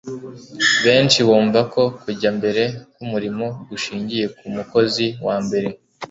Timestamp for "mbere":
2.37-2.63, 5.45-5.67